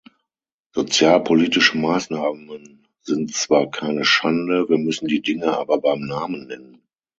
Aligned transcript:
Sozialpolitische 0.73 1.77
Maßnahmen 1.77 2.87
sind 3.03 3.35
zwar 3.35 3.69
keine 3.69 4.03
Schande, 4.03 4.67
wir 4.67 4.79
müssen 4.79 5.07
die 5.07 5.21
Dinge 5.21 5.55
aber 5.55 5.77
beim 5.79 5.99
Namen 6.01 6.47
nennen. 6.47 6.81